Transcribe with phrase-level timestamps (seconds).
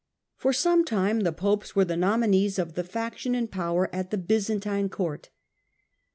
[0.35, 4.17] For some time the Popes were the nominees of the faction in power at the
[4.17, 5.29] Byzantine Court.